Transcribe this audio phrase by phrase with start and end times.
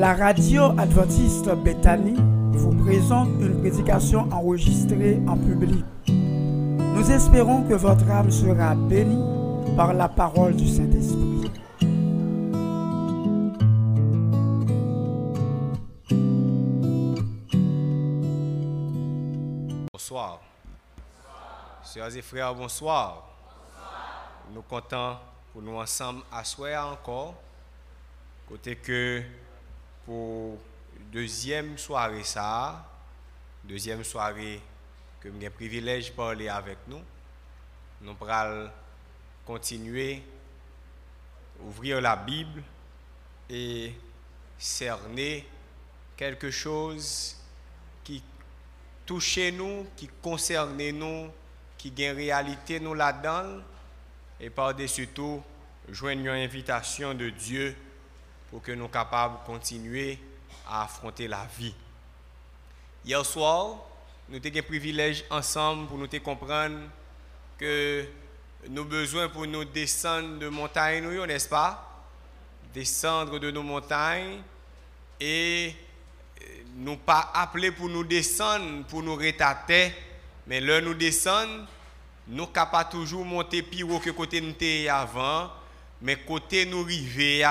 [0.00, 2.14] La radio adventiste Bethany
[2.52, 5.84] vous présente une prédication enregistrée en public.
[6.08, 9.22] Nous espérons que votre âme sera bénie
[9.76, 11.52] par la parole du Saint-Esprit.
[19.92, 20.40] Bonsoir.
[21.82, 23.28] Sœurs et frères, bonsoir.
[24.54, 25.16] Nous comptons
[25.52, 27.34] pour nous ensemble asseoir encore.
[28.48, 29.22] Côté que
[30.10, 30.58] pour
[31.12, 32.84] deuxième soirée ça,
[33.62, 34.60] deuxième soirée
[35.20, 37.00] que j'ai le privilège de parler avec nous,
[38.00, 38.68] nous allons
[39.46, 40.20] continuer
[41.60, 42.60] ouvrir la Bible
[43.48, 43.92] et
[44.58, 45.46] cerner
[46.16, 47.36] quelque chose
[48.02, 48.20] qui
[49.06, 51.30] touche nous, qui concerne nous,
[51.78, 53.62] qui gagne réalité nous là-dedans,
[54.40, 55.40] et par-dessus tout,
[55.88, 57.76] joindre une invitation de Dieu
[58.50, 60.18] pour que nous soyons capables de continuer
[60.68, 61.74] à affronter la vie.
[63.04, 63.76] Hier soir,
[64.28, 66.78] nous avons un privilège ensemble pour nous comprendre
[67.58, 68.06] que
[68.68, 71.86] nous avons besoin pour nous descendre de montagne, n'est-ce pas?
[72.74, 74.42] Descendre de nos montagnes
[75.18, 75.74] et
[76.76, 79.92] nous pas appelés pour nous descendre, pour nous rétater,
[80.46, 81.66] mais là nous descendre,
[82.28, 84.54] nous pas toujours monter plus haut que côté nous
[84.88, 85.50] avant,
[86.00, 87.48] mais côté nous river,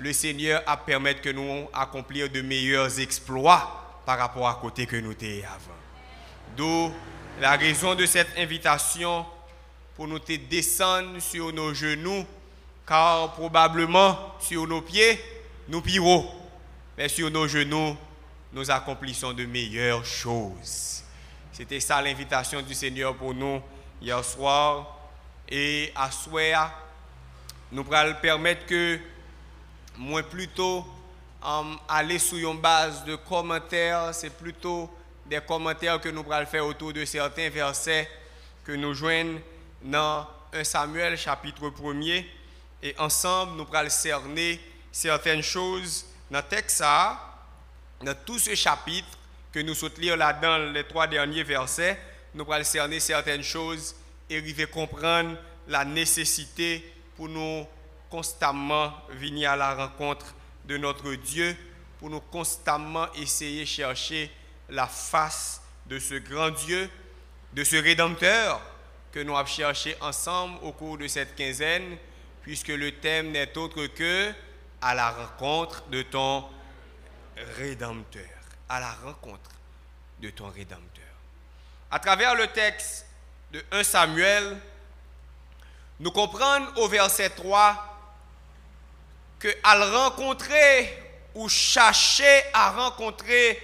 [0.00, 4.96] le Seigneur a permettre que nous accomplir de meilleurs exploits par rapport à côté que
[4.96, 5.78] nous étions avant.
[6.56, 6.92] D'où
[7.40, 9.24] la raison de cette invitation
[9.94, 12.24] pour nous descendre sur nos genoux,
[12.86, 15.20] car probablement sur nos pieds,
[15.68, 16.28] nous pirons,
[16.96, 17.96] mais sur nos genoux,
[18.52, 21.02] nous accomplissons de meilleures choses.
[21.52, 23.60] C'était ça l'invitation du Seigneur pour nous
[24.00, 24.96] hier soir.
[25.48, 26.72] Et à soir,
[27.72, 29.00] nous allons permettre que
[29.98, 30.86] moi plutôt
[31.44, 34.88] um, aller sur une base de commentaires, c'est plutôt
[35.26, 38.08] des commentaires que nous allons faire autour de certains versets
[38.64, 39.40] que nous joignons
[39.82, 42.24] dans 1 Samuel chapitre 1er
[42.82, 44.60] et ensemble nous allons cerner
[44.92, 49.18] certaines choses dans le texte dans tout ce chapitre
[49.52, 51.98] que nous souhaitons lire là dans les trois derniers versets,
[52.34, 53.96] nous allons cerner certaines choses
[54.30, 55.36] et arriver à comprendre
[55.66, 57.66] la nécessité pour nous
[58.10, 60.34] constamment venir à la rencontre
[60.66, 61.56] de notre Dieu,
[61.98, 64.30] pour nous constamment essayer de chercher
[64.68, 66.90] la face de ce grand Dieu,
[67.52, 68.60] de ce Rédempteur
[69.10, 71.96] que nous avons cherché ensemble au cours de cette quinzaine,
[72.42, 74.32] puisque le thème n'est autre que
[74.80, 76.44] à la rencontre de ton
[77.56, 78.22] Rédempteur.
[78.68, 79.50] À la rencontre
[80.20, 81.04] de ton Rédempteur.
[81.90, 83.06] À travers le texte
[83.50, 84.58] de 1 Samuel,
[86.00, 87.87] nous comprenons au verset 3
[89.38, 90.96] que à rencontrer
[91.34, 93.60] ou chercher à rencontrer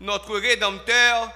[0.00, 1.30] notre Rédempteur,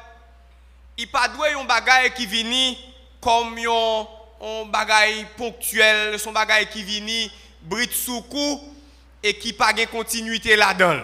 [0.96, 2.74] il pas doué un bagage qui vient
[3.20, 7.28] comme un bagage ponctuel, son bagage qui vient
[7.62, 8.74] brit sous coup
[9.22, 11.02] et qui pas de continuité là-dedans.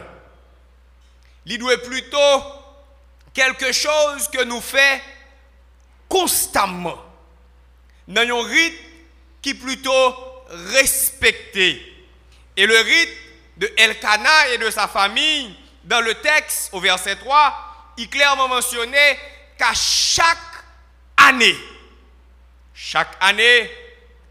[1.47, 2.43] Il doit plutôt
[3.33, 5.03] quelque chose que nous fait
[6.09, 6.99] constamment
[8.06, 8.77] dans un rythme
[9.43, 10.15] qui plutôt
[10.73, 11.94] respecté.
[12.56, 13.10] Et le rite
[13.56, 15.54] de Elkana et de sa famille,
[15.84, 19.19] dans le texte, au verset 3, il clairement mentionné
[19.59, 20.38] qu'à chaque
[21.16, 21.56] année,
[22.75, 23.70] chaque année,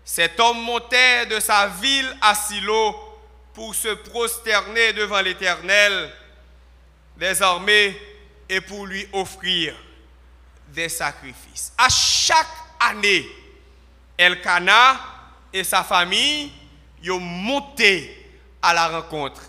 [0.03, 2.95] cet homme montait de sa ville à Silo
[3.53, 6.11] pour se prosterner devant l'Éternel
[7.15, 7.41] des
[8.49, 9.75] et pour lui offrir
[10.67, 11.71] des sacrifices.
[11.77, 12.47] À chaque
[12.79, 13.27] année,
[14.17, 14.99] Elkana
[15.53, 16.51] et sa famille
[17.03, 18.17] ils ont monté
[18.61, 19.41] à la rencontre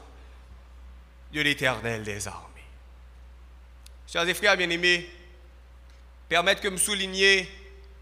[1.33, 2.51] de l'éternel des armées.
[4.07, 5.09] Chers et frères bien-aimés,
[6.29, 7.49] permettez que me souligner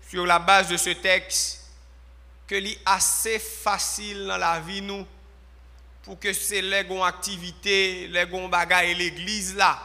[0.08, 1.60] sur la base de ce texte
[2.46, 5.06] que est assez facile dans la vie nous
[6.02, 9.80] pour que ces les activités, les bagages et l'église là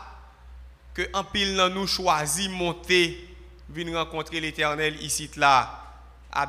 [0.93, 3.35] que en pile dans nous choisit monter
[3.69, 5.83] venir rencontrer l'éternel ici là
[6.31, 6.45] à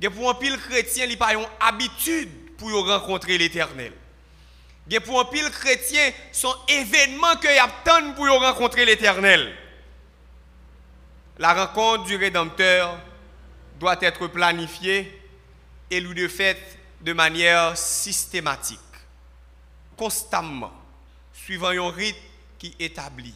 [0.00, 3.92] Bethanie pour un pile chrétien, il pas une habitude pour rencontrer l'éternel.
[5.04, 9.54] Pour un pile chrétien, son événement que y attendent pour rencontrer l'éternel.
[11.38, 12.98] La rencontre du Rédempteur
[13.78, 15.20] doit être planifiée
[15.90, 16.58] et lui de fait
[17.00, 18.80] de manière systématique,
[19.96, 20.72] constamment,
[21.32, 22.18] suivant un rythme
[22.58, 23.34] qui est établi.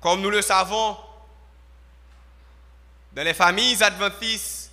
[0.00, 0.96] Comme nous le savons,
[3.12, 4.63] dans les familles adventistes,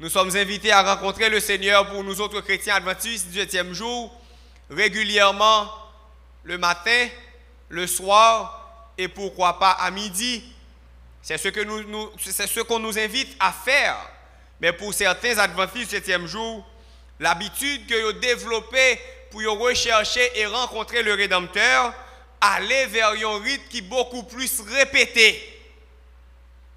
[0.00, 4.12] nous sommes invités à rencontrer le Seigneur pour nous autres chrétiens adventistes du 7e jour
[4.68, 5.70] régulièrement
[6.42, 7.08] le matin,
[7.68, 10.44] le soir et pourquoi pas à midi.
[11.22, 13.96] C'est ce que nous, c'est ce qu'on nous invite à faire.
[14.60, 16.64] Mais pour certains adventistes du septième jour,
[17.20, 18.98] l'habitude que vous développez
[19.30, 21.94] pour rechercher et rencontrer le Rédempteur,
[22.40, 25.40] aller vers un rite qui est beaucoup plus répété.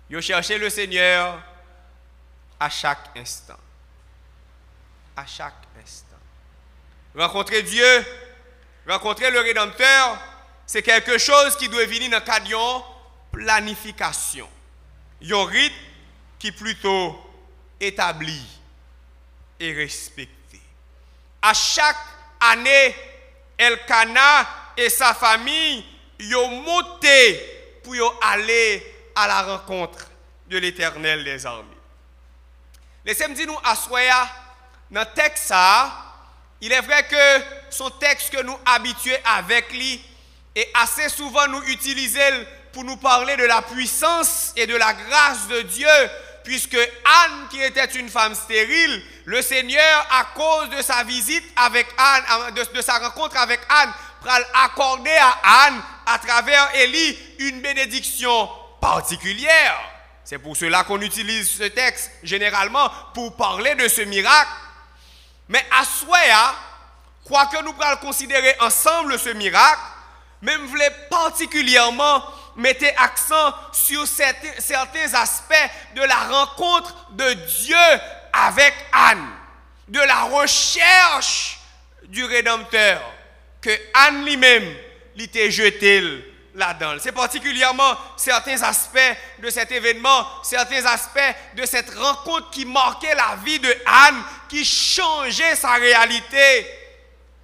[0.09, 1.41] Vous cherchez le Seigneur
[2.59, 3.59] à chaque instant.
[5.15, 6.15] À chaque instant.
[7.15, 8.05] Rencontrer Dieu,
[8.87, 10.19] rencontrer le Rédempteur,
[10.65, 14.49] c'est quelque chose qui doit venir dans le cadre de planification.
[15.23, 15.73] Un rite
[16.37, 17.19] qui est plutôt
[17.79, 18.41] établi
[19.59, 20.61] et respecté.
[21.41, 21.95] À chaque
[22.39, 22.95] année,
[23.57, 25.83] Elkana et sa famille
[26.35, 30.09] ont monté pour aller à la rencontre
[30.47, 31.76] de l'éternel des armées.
[33.07, 34.27] Laissez-moi nous asseoir
[34.91, 35.53] dans le texte
[36.59, 40.03] il est vrai que son texte que nous habitués avec lui
[40.53, 45.47] et assez souvent nous utilisons pour nous parler de la puissance et de la grâce
[45.47, 45.87] de Dieu,
[46.43, 51.87] puisque Anne, qui était une femme stérile, le Seigneur, à cause de sa visite avec
[51.97, 58.49] Anne, de, sa rencontre avec Anne, pral accorder à Anne, à travers Élie, une bénédiction
[58.81, 59.96] particulière.
[60.27, 64.51] C'est pour cela qu'on utilise ce texte généralement pour parler de ce miracle.
[65.47, 66.17] Mais à soi,
[67.23, 69.79] quoi que nous pourrons considérer ensemble ce miracle,
[70.41, 72.21] même voulait particulièrement
[72.57, 77.33] mettre accent sur certains aspects de la rencontre de
[77.63, 77.77] Dieu
[78.33, 79.29] avec Anne,
[79.87, 81.61] de la recherche
[82.03, 83.01] du Rédempteur,
[83.61, 84.75] que Anne lui-même
[85.15, 86.01] l'était jeté
[87.01, 93.37] C'est particulièrement certains aspects de cet événement, certains aspects de cette rencontre qui marquait la
[93.45, 96.67] vie de Anne, qui changeait sa réalité.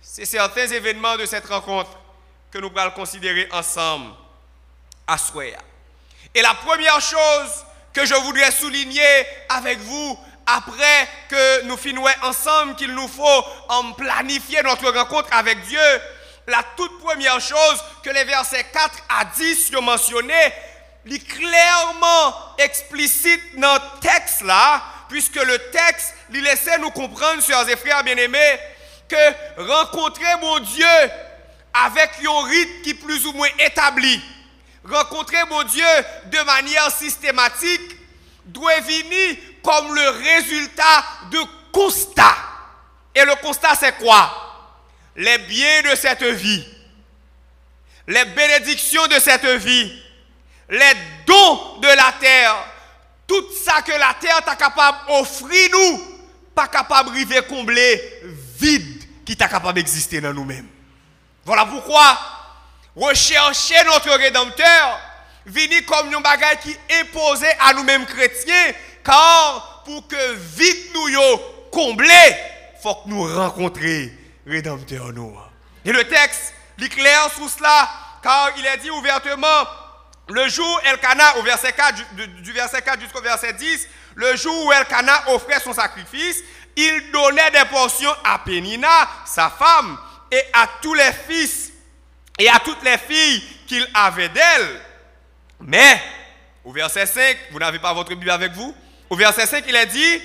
[0.02, 1.92] C'est certains événements de cette rencontre
[2.52, 4.12] que nous allons considérer ensemble
[5.06, 5.60] à Soya.
[6.34, 10.18] Et la première chose que je voudrais souligner avec vous,
[10.48, 15.80] après que nous finissons ensemble qu'il nous faut en planifier notre rencontre avec Dieu,
[16.48, 20.54] la toute première chose que les versets 4 à 10 ont mentionné,
[21.10, 27.68] est clairement explicite dans le texte là, puisque le texte lui laissait nous comprendre, chers
[27.70, 28.60] et frères bien-aimés,
[29.08, 30.86] que rencontrer mon Dieu
[31.74, 34.22] avec un rite qui est plus ou moins établi,
[34.90, 35.86] rencontrer mon Dieu
[36.26, 37.98] de manière systématique,
[38.46, 41.40] doit venir comme le résultat de
[41.72, 42.36] constat.
[43.16, 44.53] Et le constat, c'est quoi?
[45.16, 46.66] Les biens de cette vie,
[48.08, 49.92] les bénédictions de cette vie,
[50.70, 50.94] les
[51.26, 52.56] dons de la terre,
[53.28, 56.02] tout ça que la terre est capable d'offrir nous,
[56.56, 58.02] pas capable de combler
[58.58, 60.68] vide qui est capable d'exister dans nous-mêmes.
[61.46, 62.18] Voilà pourquoi
[62.96, 65.00] rechercher notre Rédempteur
[65.46, 68.74] venir comme un bagage qui imposé à nous-mêmes chrétiens,
[69.04, 71.38] car pour que vite nous yo
[71.72, 72.14] comblé,
[72.82, 74.10] faut que nous rencontrions
[74.46, 75.38] Rédempteur nous.
[75.86, 77.90] Et le texte est clair cela,
[78.22, 79.68] car il est dit ouvertement,
[80.30, 84.72] le jour Elkana, au verset 4, du, verset 4 jusqu'au verset 10, le jour où
[84.72, 86.44] Elkana offrait son sacrifice,
[86.76, 89.98] il donnait des portions à Pénina, sa femme,
[90.32, 91.72] et à tous les fils
[92.40, 94.82] et à toutes les filles qu'il avait d'elle.
[95.62, 96.02] Mais,
[96.64, 98.76] au verset 5, vous n'avez pas votre Bible avec vous,
[99.10, 100.22] au verset 5, il est dit,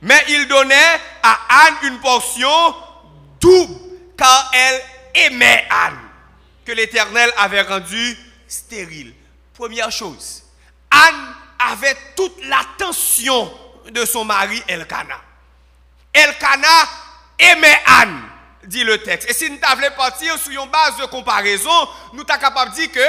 [0.00, 2.74] mais il donnait à Anne une portion
[3.42, 3.74] double,
[4.16, 4.80] car elle
[5.14, 5.98] aimait Anne,
[6.64, 8.16] que l'Éternel avait rendue
[8.48, 9.12] stérile.
[9.52, 10.44] Première chose,
[10.90, 13.52] Anne avait toute l'attention
[13.90, 15.20] de son mari Elkana.
[16.14, 16.88] Elkana
[17.38, 18.22] aimait Anne,
[18.64, 19.28] dit le texte.
[19.28, 22.92] Et si nous voulons partir sur une base de comparaison, nous sommes capables de dire
[22.92, 23.00] que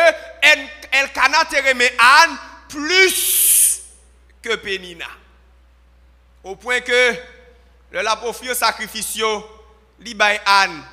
[0.92, 2.38] Elkana aimait Anne
[2.68, 3.82] plus
[4.42, 5.08] que Pénina.
[6.44, 7.16] Au point que
[7.92, 9.46] le lapofio sacrificio
[10.03, 10.83] Libaï Anne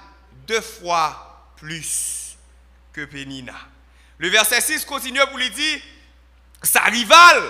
[0.47, 2.37] deux fois plus
[2.93, 3.55] que Pénina.
[4.19, 5.81] Le verset 6 continue pour lui dire,
[6.63, 7.43] sa rivale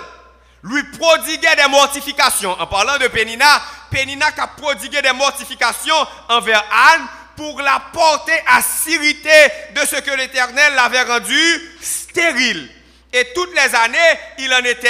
[0.63, 2.51] lui prodiguait des mortifications.
[2.59, 6.63] En parlant de Pénina, Pénina a prodigué des mortifications envers
[6.93, 12.69] Anne pour la porter à s'irriter de ce que l'Éternel l'avait rendu stérile.
[13.11, 14.89] Et toutes les années, il en était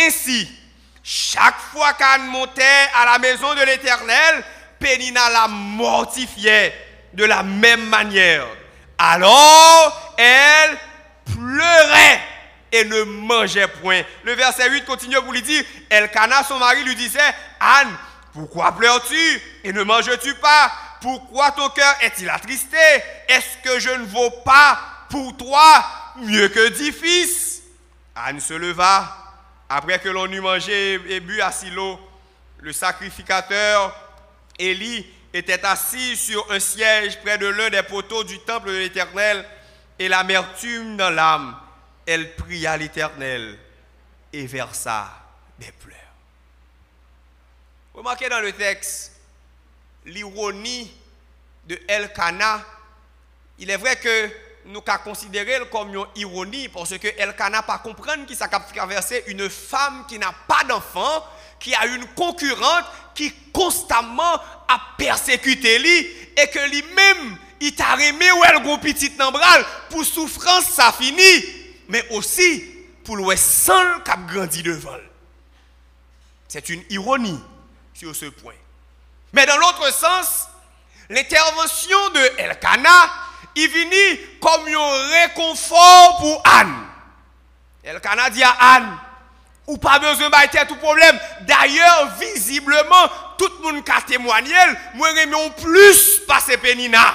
[0.00, 0.50] ainsi.
[1.02, 4.44] Chaque fois qu'Anne montait à la maison de l'Éternel,
[4.78, 6.74] Pénina la mortifiait
[7.12, 8.46] de la même manière.
[8.98, 10.78] Alors, elle
[11.34, 12.20] pleurait
[12.72, 14.02] et ne mangeait point.
[14.24, 17.96] Le verset 8 continue pour lui dire, Elkana, son mari, lui disait, Anne,
[18.32, 20.72] pourquoi pleures-tu et ne manges-tu pas?
[21.00, 22.76] Pourquoi ton cœur est-il attristé?
[23.28, 24.78] Est-ce que je ne vaux pas
[25.08, 25.84] pour toi
[26.16, 27.62] mieux que dix fils?
[28.14, 29.16] Anne se leva.
[29.68, 31.98] Après que l'on eut mangé et bu à Silo,
[32.60, 33.94] le sacrificateur
[34.58, 39.46] Élie était assis sur un siège près de l'un des poteaux du temple de l'Éternel
[39.98, 41.56] et l'amertume dans l'âme.
[42.06, 43.58] Elle pria l'Éternel
[44.32, 45.10] et versa
[45.58, 45.96] des pleurs.
[47.94, 49.12] Remarquez dans le texte
[50.04, 50.92] l'ironie
[51.66, 52.64] de Elkana.
[53.58, 54.30] Il est vrai que
[54.66, 59.48] nous avons considéré comme une ironie parce que Elkana pas comprendre qui s'est traversé une
[59.48, 61.24] femme qui n'a pas d'enfant,
[61.60, 62.84] qui a une concurrente
[63.14, 64.34] qui constamment
[64.68, 69.58] a persécuté lui et que lui-même il t'a remis ou elle gros petit bras
[69.90, 71.44] pour souffrance ça finit
[71.88, 72.64] mais aussi
[73.04, 74.96] pour le seul qui a grandi devant.
[76.48, 77.40] C'est une ironie
[77.94, 78.54] sur ce point.
[79.32, 80.48] Mais dans l'autre sens,
[81.08, 83.10] l'intervention de Elkana,
[83.54, 86.86] il vient comme un réconfort pour Anne.
[87.84, 88.98] Elkana dit à Anne,
[89.66, 91.18] ou pas besoin de tout problème.
[91.42, 94.54] D'ailleurs, visiblement, tout le monde qui a témoigné,
[94.94, 97.14] moi, j'aime plus passer Pénina.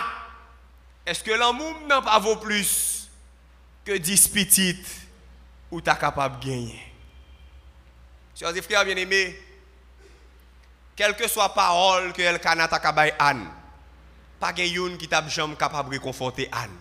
[1.05, 3.09] Est-ce que l'amour n'a pas vaut plus
[3.85, 4.87] que 10 petites
[5.71, 6.93] ou tu es capable de gagner?
[8.37, 9.39] Chers frères bien-aimés,
[10.95, 12.81] quelle que soit la parole que Elkana t'a
[13.19, 13.47] Anne,
[14.39, 16.75] pas quelqu'un qui t'a jamais capable de réconforter Anne.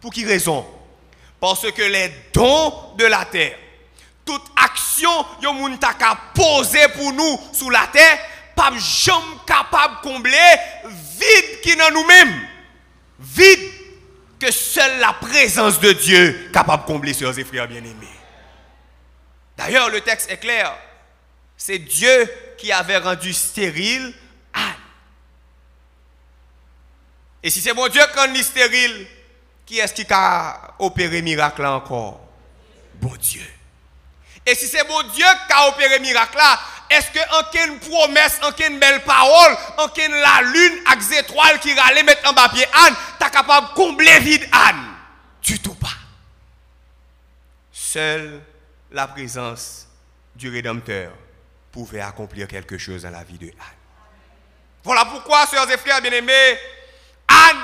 [0.00, 0.66] Pour qui raison?
[1.38, 3.58] Parce que les dons de la terre,
[4.24, 5.94] toute action yon moun ta
[6.34, 8.18] pour nous sous la terre,
[8.54, 12.48] pas jamais capable de combler vide qui dans nous-mêmes.
[13.18, 13.72] Vide
[14.38, 18.08] que seule la présence de Dieu est capable de combler, sœurs et frères bien-aimés.
[19.56, 20.74] D'ailleurs, le texte est clair.
[21.56, 24.14] C'est Dieu qui avait rendu stérile
[24.54, 24.62] Anne.
[27.42, 29.06] Et si c'est mon Dieu qui rend stérile,
[29.66, 32.20] qui est-ce qui a opéré miracle encore?
[32.94, 33.46] Bon Dieu.
[34.50, 36.58] Et si c'est mon Dieu qui a opéré miracle là,
[36.90, 42.04] est-ce que aucune promesse, aucune belle parole, aucune la lune avec des étoiles qui râlent
[42.04, 44.86] mettre en papier Anne, t'es capable de combler vide Anne?
[45.40, 45.86] Du tout pas.
[47.70, 48.42] Seule
[48.90, 49.86] la présence
[50.34, 51.12] du Rédempteur
[51.70, 53.78] pouvait accomplir quelque chose dans la vie de Anne.
[54.82, 56.58] Voilà pourquoi, sœurs et frères bien-aimés,
[57.28, 57.56] Anne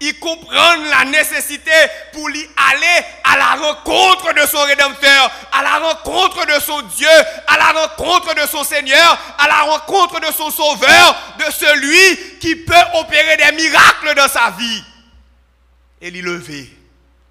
[0.00, 1.70] il comprend la nécessité
[2.12, 7.08] pour lui aller à la rencontre de son Rédempteur, à la rencontre de son Dieu,
[7.46, 12.56] à la rencontre de son Seigneur, à la rencontre de son Sauveur, de celui qui
[12.56, 14.84] peut opérer des miracles dans sa vie.
[16.00, 16.70] Et il lever,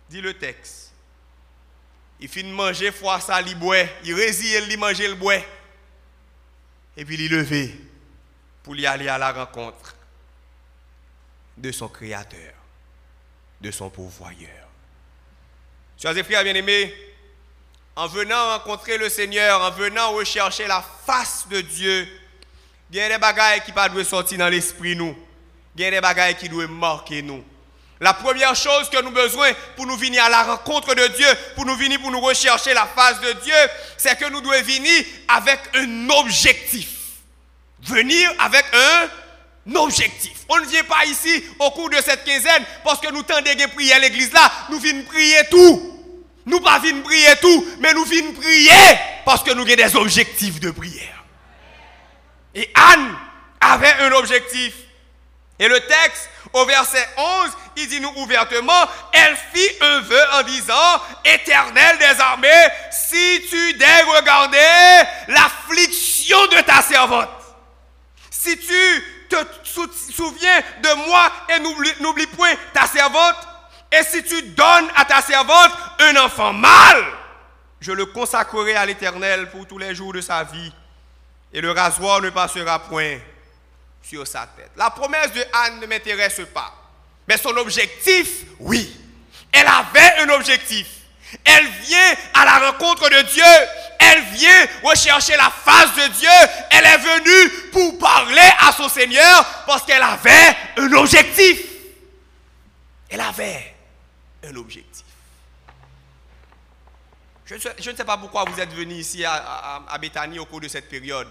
[0.09, 0.91] dit le texte.
[2.19, 5.35] Il finit de manger fois ça, il boit, il résille, il manger le bois.
[6.97, 7.75] Et puis il lever
[8.63, 9.94] pour lui aller à la rencontre
[11.57, 12.53] de son Créateur,
[13.61, 14.67] de son pourvoyeur.
[15.97, 16.93] Chers et frères bien-aimés,
[17.95, 22.07] en venant rencontrer le Seigneur, en venant rechercher la face de Dieu,
[22.91, 25.17] il y a des bagailles qui ne doivent sortir dans l'esprit nous.
[25.75, 27.43] Il y a des bagailles qui doivent marquer nous.
[28.01, 31.27] La première chose que nous avons besoin pour nous venir à la rencontre de Dieu,
[31.55, 33.53] pour nous venir pour nous rechercher la face de Dieu,
[33.97, 36.89] c'est que nous devons venir avec un objectif.
[37.81, 39.09] Venir avec un
[39.73, 40.33] objectif.
[40.49, 43.67] On ne vient pas ici au cours de cette quinzaine parce que nous tendons à
[43.69, 45.91] prier à l'église là, nous venons prier tout.
[46.45, 48.71] Nous pas venons prier tout, mais nous venons prier
[49.25, 51.23] parce que nous avons des objectifs de prière.
[52.53, 53.15] Et Anne
[53.59, 54.73] avait un objectif.
[55.57, 60.43] Et le texte, au verset 11, il dit nous ouvertement, elle fit un vœu en
[60.43, 64.57] disant, Éternel des armées, si tu daises regarder
[65.27, 67.29] l'affliction de ta servante,
[68.29, 69.35] si tu te
[70.11, 73.35] souviens de moi et n'oublie point ta servante.
[73.91, 77.05] Et si tu donnes à ta servante un enfant mâle,
[77.79, 80.73] je le consacrerai à l'Éternel pour tous les jours de sa vie.
[81.53, 83.17] Et le rasoir ne passera point
[84.01, 84.71] sur sa tête.
[84.75, 86.73] La promesse de Anne ne m'intéresse pas.
[87.27, 88.95] Mais son objectif, oui.
[89.51, 90.87] Elle avait un objectif.
[91.43, 93.43] Elle vient à la rencontre de Dieu.
[93.99, 96.29] Elle vient rechercher la face de Dieu.
[96.71, 101.61] Elle est venue pour parler à son Seigneur parce qu'elle avait un objectif.
[103.09, 103.75] Elle avait
[104.43, 105.03] un objectif.
[107.45, 110.89] Je, ne sais pas pourquoi vous êtes venu ici à, à, au cours de cette
[110.89, 111.27] période.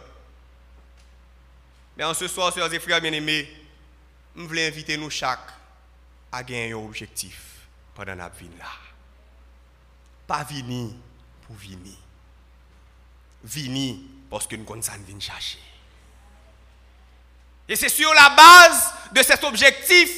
[1.96, 3.52] Mais en ce soir, sœurs et frères bien-aimés,
[4.36, 5.48] je voulais inviter nous chaque
[6.30, 7.40] à gagner un objectif
[7.94, 8.66] pendant la vie là
[10.26, 10.90] pas venir
[11.46, 11.96] pour venir.
[13.44, 13.96] Venir
[14.30, 15.58] parce que nous connaissons venir chercher.
[17.68, 20.10] Et c'est sur la base de cet objectif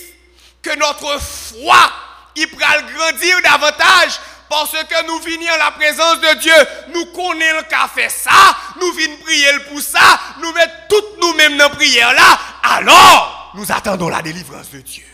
[0.62, 1.92] que notre foi
[2.36, 4.18] il pourra grandir davantage
[4.48, 6.54] parce que nous venons à la présence de Dieu,
[6.94, 11.68] nous connaissons qu'a fait ça, nous venons prier pour ça, nous mettons toutes nous-mêmes dans
[11.68, 15.04] la prière là, alors nous attendons la délivrance de Dieu.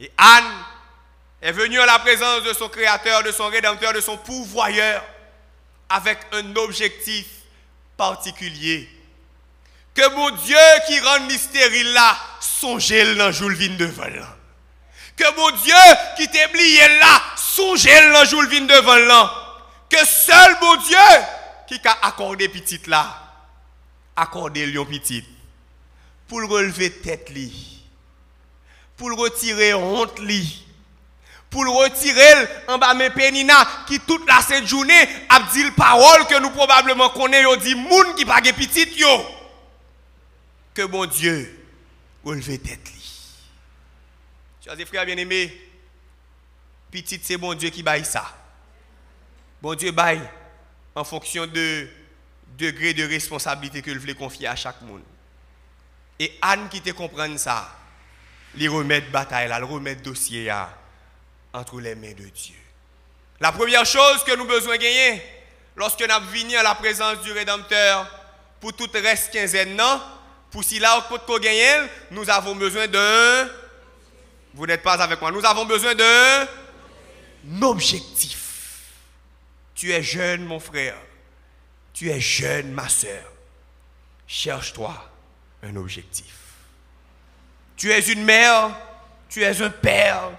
[0.00, 0.52] Et Anne
[1.40, 5.02] est venue à la présence de son Créateur, de son Rédempteur, de son pourvoyeur,
[5.92, 7.26] avec un objectif
[7.96, 8.88] particulier.
[9.94, 10.56] Que mon Dieu
[10.86, 14.36] qui rend mystérieux là, songez dans jour devant là.
[15.14, 15.74] Que mon Dieu
[16.16, 19.30] qui t'oublié là, songez le jour devant là.
[19.90, 20.96] Que seul mon Dieu
[21.68, 23.18] qui a accordé petit là,
[24.16, 25.24] accordé lion petit,
[26.26, 27.82] pour relever tête li,
[28.96, 30.64] pour retirer honte li,
[31.52, 33.54] pour retirer en bas mes pénina
[33.86, 38.24] qui toute la cette journée a dit parole que nous probablement connaissons dit moun qui
[38.24, 39.08] pas petit yo.
[40.74, 41.68] Que mon Dieu
[42.24, 42.90] releve tête.
[44.64, 45.52] Chers frères bien-aimés,
[46.90, 48.24] petit c'est bon Dieu qui baille ça.
[49.60, 50.22] Bon Dieu baille
[50.94, 51.88] en fonction de
[52.56, 55.02] degré de responsabilité que je voulais confier à chaque monde.
[56.18, 57.76] Et Anne qui te comprenne ça,
[58.54, 60.50] les remettre bataille, le remettre dossier
[61.52, 62.56] entre les mains de Dieu.
[63.40, 65.22] La première chose que nous besoin de gagner,
[65.76, 68.08] lorsque nous venons à la présence du Rédempteur,
[68.60, 70.00] pour tout reste quinzaine, non,
[70.50, 73.48] pour si là, on gagner, nous avons besoin d'un
[74.54, 75.30] vous n'êtes pas avec moi.
[75.32, 76.46] Nous avons besoin d'un
[77.62, 78.90] objectif.
[79.74, 80.96] Tu es jeune, mon frère.
[81.92, 83.24] Tu es jeune, ma soeur.
[84.26, 84.94] Cherche-toi
[85.62, 86.34] un objectif.
[87.76, 88.70] Tu es une mère,
[89.28, 90.30] tu es un père,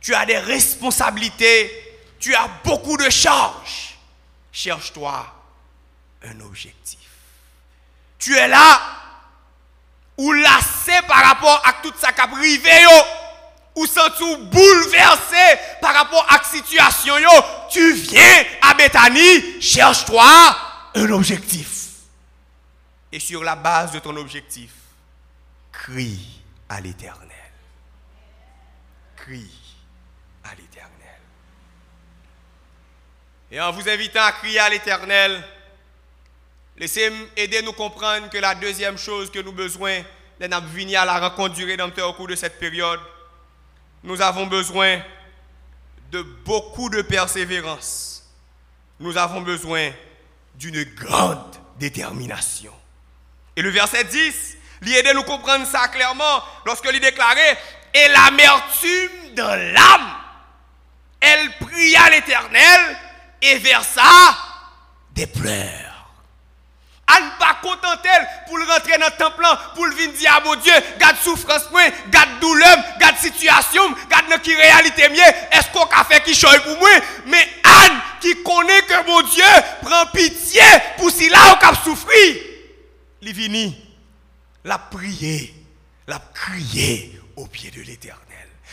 [0.00, 3.98] tu as des responsabilités, tu as beaucoup de charges.
[4.52, 5.26] Cherche-toi
[6.22, 6.98] un objectif.
[8.18, 8.80] Tu es là
[10.16, 12.84] ou lassé par rapport à tout ça qui a privé
[13.76, 14.18] ou sens
[14.50, 17.14] bouleversé par rapport à la situation,
[17.70, 20.56] tu viens à Bethany, cherche-toi
[20.94, 21.86] un objectif.
[23.12, 24.70] Et sur la base de ton objectif,
[25.72, 27.28] crie à l'éternel.
[29.16, 29.69] Crie
[30.54, 30.90] l'éternel.
[33.50, 35.42] Et en vous invitant à crier à l'éternel,
[36.76, 40.02] laissez-moi aider nous comprendre que la deuxième chose que nous besoin,
[40.40, 43.00] c'est de à la rencontre du Rédempteur au cours de cette période
[44.02, 45.00] nous avons besoin
[46.10, 48.24] de beaucoup de persévérance.
[48.98, 49.90] Nous avons besoin
[50.54, 52.72] d'une grande détermination.
[53.56, 57.58] Et le verset 10, il de nous comprendre ça clairement lorsque il déclarait
[57.92, 60.14] Et l'amertume de l'âme,
[61.20, 62.98] elle pria l'Éternel
[63.42, 64.02] et versa
[65.12, 65.90] des pleurs
[67.10, 68.08] à ne pas contenter
[68.46, 71.68] pour rentrer dans le temple, pour venir dire à mon Dieu, garde souffrance,
[72.08, 76.90] garde douleur, garde situation, garde qui réalité est-ce qu'on a fait qui choisit pour moi?
[77.26, 79.44] Mais Anne, qui connaît que mon Dieu
[79.82, 80.62] prend pitié
[80.98, 82.36] pour si là on a souffrir,
[83.22, 83.72] il vient,
[84.64, 85.54] la prier,
[86.06, 88.29] la crier au pied de l'éternel.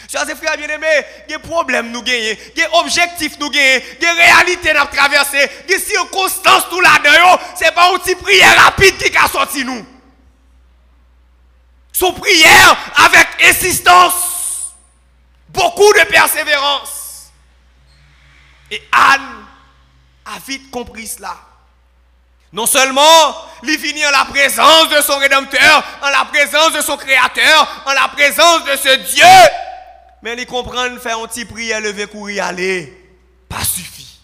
[0.09, 4.09] Chers frères bien-aimés, il y a des problèmes nous gagnons, des objectifs nous gagnons, des
[4.11, 7.39] réalités nous traverser, il y a des circonstances tout là-dedans.
[7.57, 9.85] Ce n'est pas une petite prière rapide qui a sorti nous.
[11.91, 14.73] Son prière avec insistance,
[15.49, 17.31] beaucoup de persévérance.
[18.71, 19.45] Et Anne
[20.25, 21.35] a vite compris cela.
[22.53, 26.95] Non seulement, il finit en la présence de son Rédempteur, en la présence de son
[26.95, 29.25] Créateur, en la présence de ce Dieu
[30.21, 32.93] mais ils comprennent, faire un petit prière, lever, courir, aller,
[33.47, 34.19] pas suffit.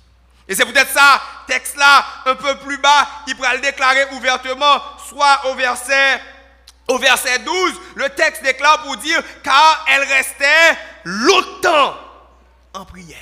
[0.47, 4.81] Et c'est peut-être ça, texte là, un peu plus bas, il pourra le déclarer ouvertement,
[5.07, 6.19] soit au verset,
[6.87, 11.95] au verset 12, le texte déclare pour dire, car elle restait longtemps
[12.73, 13.17] en prière.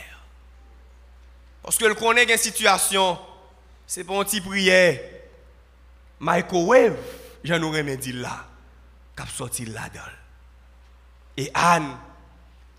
[1.62, 3.20] Parce que le connaît une situation,
[3.86, 5.00] c'est pas un petit prière,
[6.20, 6.96] microwave,
[7.44, 8.46] j'en aurais dit là,
[9.16, 10.02] cap sorti là-dedans.
[11.38, 11.98] Et Anne,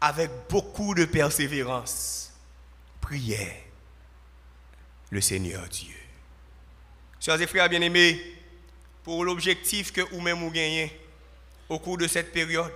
[0.03, 2.33] avec beaucoup de persévérance,
[3.01, 3.63] priait
[5.11, 5.95] le Seigneur Dieu.
[7.21, 8.21] Chers et frères bien-aimés,
[9.05, 10.91] pour l'objectif que vous-même vous gagnez
[11.69, 12.73] au cours de cette période,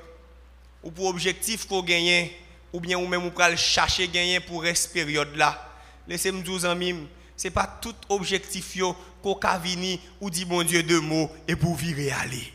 [0.84, 2.38] ou pour l'objectif que vous gagnez,
[2.72, 5.68] ou bien vous-même vous pouvez chercher gagner pour cette période-là,
[6.06, 8.78] laissez-moi dire amis, ce n'est pas tout objectif
[9.20, 12.52] qu'on a venu ou dit mon Dieu deux mots et pour virer aller.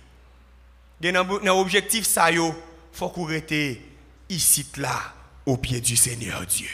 [1.02, 2.54] Dans l'objectif, ça, il
[2.94, 3.28] faut qu'on
[4.32, 4.98] ici là
[5.46, 6.70] au pied du Seigneur Dieu.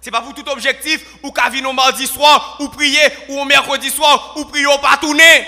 [0.00, 3.44] Ce n'est pas pour tout objectif ou qu'à venir mardi soir ou prier ou au
[3.44, 5.46] mercredi soir ou prier au pas tourner.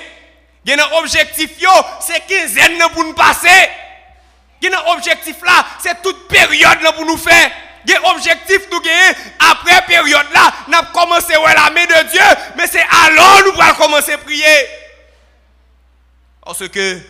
[0.65, 1.51] Il y a un objectif
[2.01, 3.69] c'est quinzaine pour nous passer.
[4.61, 7.51] Qui un objectif là, c'est toute période pour nous faire.
[7.87, 12.21] Il objectif nous gagner après période là, avons commencé à la main de Dieu,
[12.57, 14.67] mais c'est alors nous allons commencer à prier.
[16.45, 17.01] Parce que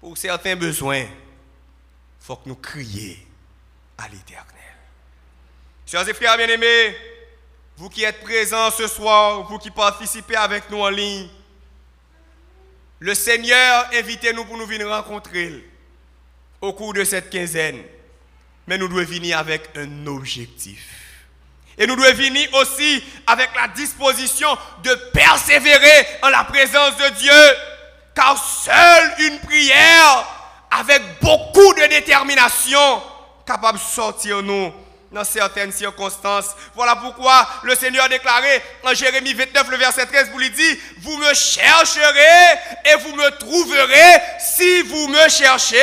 [0.00, 1.23] pour certains besoins, il
[2.24, 3.16] faut que nous crions
[3.98, 4.46] à l'éternel.
[5.86, 6.96] Chers et frères bien-aimés,
[7.76, 11.28] vous qui êtes présents ce soir, vous qui participez avec nous en ligne,
[13.00, 15.68] le Seigneur invitez-nous pour nous venir rencontrer
[16.62, 17.82] au cours de cette quinzaine.
[18.66, 20.82] Mais nous devons venir avec un objectif.
[21.76, 24.48] Et nous devons venir aussi avec la disposition
[24.82, 27.56] de persévérer en la présence de Dieu.
[28.14, 30.33] Car seule une prière
[30.78, 33.02] avec beaucoup de détermination
[33.46, 34.72] capable de sortir nous
[35.12, 36.54] dans certaines circonstances.
[36.74, 40.80] Voilà pourquoi le Seigneur a déclaré en Jérémie 29, le verset 13, vous lui dit,
[40.98, 45.76] vous me chercherez et vous me trouverez si vous me cherchez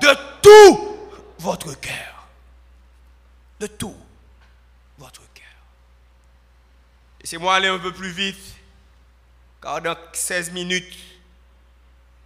[0.00, 0.98] de tout
[1.38, 2.26] votre cœur.
[3.60, 3.96] De tout
[4.98, 5.44] votre cœur.
[7.20, 8.40] Laissez-moi aller un peu plus vite,
[9.62, 10.96] car dans 16 minutes,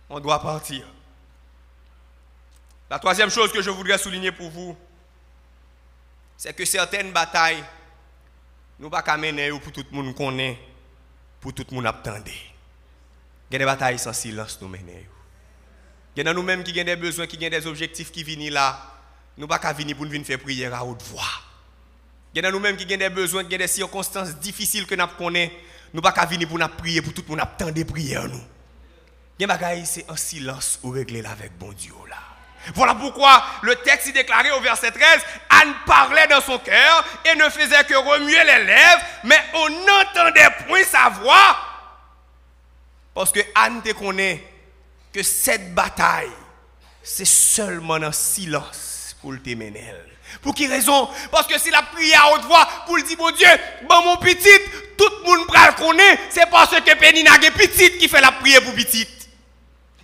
[0.08, 0.84] on doit partir.
[2.90, 4.76] La troisième chose que je voudrais souligner pour vous,
[6.36, 7.64] c'est que certaines batailles,
[8.78, 10.58] nous ne pouvons pas mener pour tout le monde connaît,
[11.40, 12.24] pour tout le monde attendre.
[13.50, 15.06] Il y a des batailles sans silence nous mener.
[16.16, 18.78] Il y a nous-mêmes qui avons des besoins, qui ont des objectifs qui viennent là.
[19.36, 21.22] Nous ne pouvons pas venir pour nous faire prière à haute voix.
[22.34, 25.06] Il y a nous-mêmes qui avons des besoins, qui ont des circonstances difficiles que nous
[25.18, 25.52] connaissons.
[25.92, 27.72] Nous ne pouvons pas venir pour nous prier pour tout le monde attendre.
[27.72, 27.82] Nous.
[27.84, 28.38] Il y a
[29.38, 32.23] des bagailles, c'est en silence ou régler avec bon Dieu là.
[32.74, 35.02] Voilà pourquoi le texte y déclaré au verset 13,
[35.50, 40.48] Anne parlait dans son cœur et ne faisait que remuer les lèvres, mais on n'entendait
[40.66, 41.58] point sa voix.
[43.14, 44.42] Parce que Anne te connaît
[45.12, 46.32] que cette bataille,
[47.02, 50.04] c'est seulement en silence pour le téménel.
[50.42, 51.08] Pour quelle raison?
[51.30, 53.46] Parce que s'il a prié à haute voix pour le dire, mon Dieu,
[53.88, 54.58] bon mon petit,
[54.96, 58.62] tout le monde le connaît, c'est parce que Pénina est petite qui fait la prière
[58.62, 59.06] pour petit.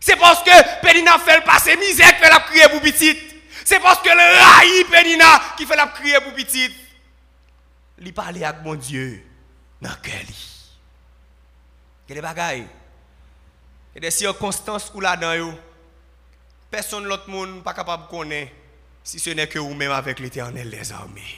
[0.01, 3.17] C'est parce que Pénina fait le passé misère qui fait la prière pour petit.
[3.65, 6.75] C'est parce que le raï Pénina qui fait la prière pour petit.
[7.99, 9.23] Il parle avec mon Dieu
[9.81, 10.27] dans quel.
[12.09, 12.19] Il y
[13.99, 15.55] a des circonstances où là-dedans,
[16.71, 18.53] personne l'autre monde n'est pas capable de connaître
[19.05, 21.37] si ce n'est que vous-même avec l'éternel des armées.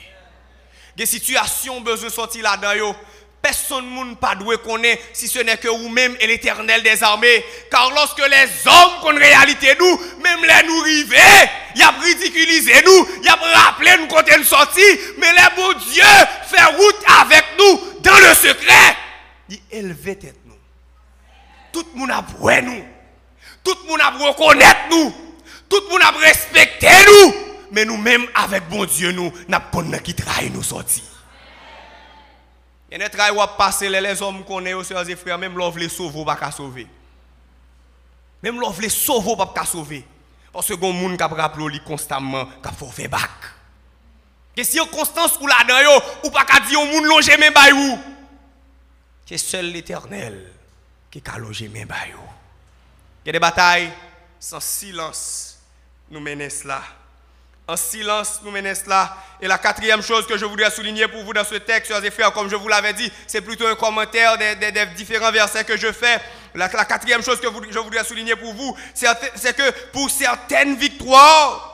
[0.95, 2.95] Des situations besoin sortir là-dedans,
[3.43, 7.43] personne ne pas doué connaître si ce n'est que vous-même et l'éternel des armées.
[7.69, 13.07] Car lorsque les hommes qu'on réalité nous, même les nous river, y a ridiculisé nous,
[13.21, 14.81] y a rappelé nous quand nous sorti,
[15.17, 16.03] mais les bon Dieu
[16.47, 18.95] fait route avec nous dans le secret.
[19.49, 20.55] Il élevé tête nous.
[21.73, 22.83] Tout le monde a voué nous.
[23.61, 25.13] Tout le monde a reconnaître nous.
[25.69, 27.33] Tout le monde a respecté nous.
[27.71, 31.12] Mais nous-mêmes, avec bon Dieu, nous, n'avons pas qui trahit nous sortir.
[32.93, 35.89] A des travail qui passer les hommes qu'on est, sœurs et frères, même l'on les
[35.89, 36.87] sauver, pas sauver.
[38.41, 40.05] Même l'on les sauver, pas sauver.
[40.51, 43.31] Parce que les gens qui rappelé constamment qu'il faut faire bac.
[44.55, 47.97] Que circonstances ou là-dedans, ou pas qu'à dire au monde loger même bayou.
[49.25, 50.51] C'est seul l'éternel
[51.09, 52.19] qui a logé même bayou.
[53.25, 53.91] Il y a des batailles
[54.39, 55.53] sans silence
[56.13, 56.83] nous menons cela
[57.67, 59.17] en silence nous menons cela.
[59.41, 62.11] Et la quatrième chose que je voudrais souligner pour vous dans ce texte, chers et
[62.11, 65.91] frères, comme je vous l'avais dit, c'est plutôt un commentaire des, différents versets que je
[65.91, 66.19] fais.
[66.55, 71.69] La, quatrième chose que je voudrais souligner pour vous, c'est que pour certaines victoires,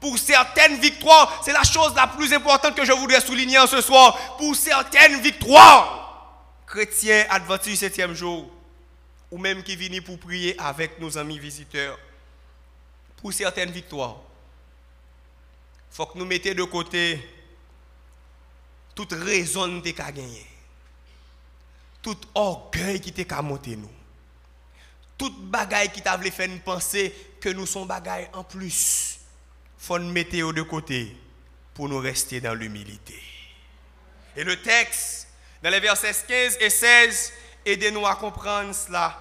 [0.00, 3.80] pour certaines victoires, c'est la chose la plus importante que je voudrais souligner en ce
[3.82, 4.36] soir.
[4.38, 8.48] Pour certaines victoires, chrétiens adventistes septième jour,
[9.30, 11.98] ou même qui viennent pour prier avec nos amis visiteurs,
[13.20, 14.16] pour certaines victoires,
[15.90, 17.20] faut que nous mettions de côté
[18.94, 20.46] toute raison de gagner.
[22.02, 23.90] Tout orgueil qui t'a monté nous.
[25.18, 29.18] Toute bagaille qui t'a fait nous penser que nous sommes bagaille en plus.
[29.78, 31.16] Faut nous mettre de côté
[31.74, 33.20] pour nous rester dans l'humilité.
[34.36, 35.28] Et le texte,
[35.62, 37.32] dans les versets 15 et 16,
[37.66, 39.18] aidez-nous à comprendre cela.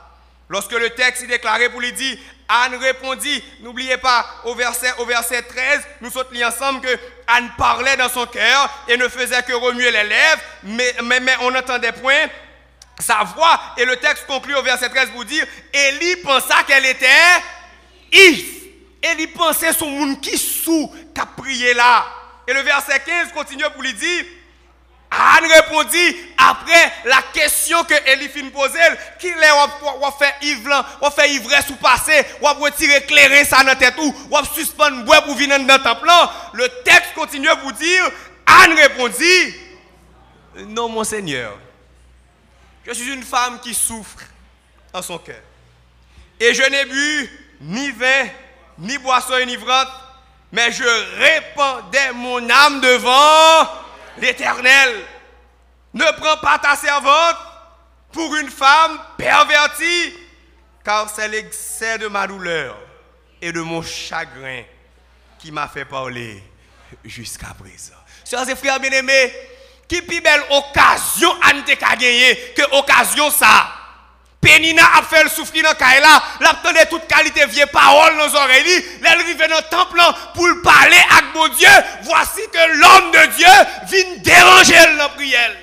[0.47, 2.17] Lorsque le texte est déclaré pour lui dire,
[2.49, 7.95] Anne répondit, n'oubliez pas, au verset, au verset 13, nous sommes ensemble que Anne parlait
[7.95, 11.91] dans son cœur et ne faisait que remuer les lèvres, mais, mais, mais on n'entendait
[11.91, 12.27] point
[12.97, 13.59] sa voix.
[13.77, 17.07] Et le texte conclut au verset 13 pour dire, Élie pensa qu'elle était
[18.11, 18.55] Yves.
[19.03, 22.05] Élie pensait son monde qui sous, qui prié là.
[22.47, 24.25] Et le verset 15 continue pour lui dire,
[25.11, 29.51] Anne répondit après la question que Elifine posait, est
[30.01, 33.95] on fait ivre, on fait ivresse ou passer, on retirer éclairer ça dans la tête
[33.97, 36.07] ou on suspendre bois pour venir dans le temple.
[36.53, 38.03] Le texte continue à vous dire,
[38.45, 39.55] Anne répondit,
[40.67, 41.57] non mon Seigneur,
[42.85, 44.19] je suis une femme qui souffre
[44.93, 45.41] en son cœur.
[46.39, 47.29] Et je n'ai bu
[47.61, 48.27] ni vin,
[48.77, 49.89] ni boisson enivrante,
[50.51, 50.83] mais je
[51.19, 53.67] répandais mon âme devant
[54.21, 55.05] l'Éternel.
[55.93, 57.37] Ne prends pas ta servante
[58.11, 60.13] pour une femme pervertie,
[60.83, 62.77] car c'est l'excès de ma douleur
[63.41, 64.63] et de mon chagrin
[65.39, 66.43] qui m'a fait parler
[67.03, 67.93] jusqu'à présent.
[68.23, 69.33] Sœurs et frères bien-aimés,
[69.87, 73.78] qui plus belle occasion à nous gagner que occasion ça.
[74.41, 78.85] Penina a fait le souffrir dans Kaila, l'a toute qualité vieille parole dans les oreilles,
[78.99, 79.99] elle arrive dans le temple
[80.33, 81.67] pour parler avec mon Dieu.
[82.03, 83.47] Voici que l'homme de Dieu
[83.87, 85.55] vient déranger la prière.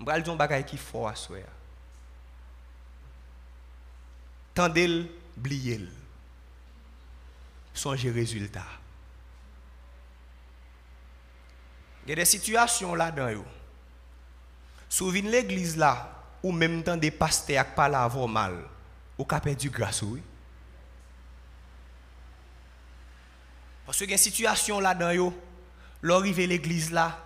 [0.00, 1.38] Je vais dire un bagage qui faut à soi.
[4.54, 5.06] Tendez-le,
[5.36, 5.88] oubliez-le.
[7.74, 8.66] Songez résultat.
[12.08, 13.44] Il y a des situations là-dedans.
[14.88, 16.10] Souvenez l'église là,
[16.42, 18.64] ou même temps des pasteurs qui parlent avant mal,
[19.18, 20.00] ou qui perdu grâce.
[20.00, 20.22] Oui.
[23.84, 25.34] Parce qu'il y a une situation là-dedans,
[26.02, 27.18] l'arrivée l'église là,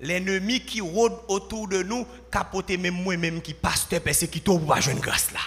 [0.00, 5.00] l'ennemi qui rôde autour de nous, capote même moi-même qui pasteur, persécuteur, pour pas une
[5.00, 5.40] grâce là.